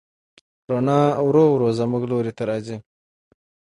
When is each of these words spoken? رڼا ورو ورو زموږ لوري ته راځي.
رڼا 0.69 0.99
ورو 1.27 1.43
ورو 1.51 1.67
زموږ 1.79 2.03
لوري 2.11 2.31
ته 2.37 2.43
راځي. 2.49 2.77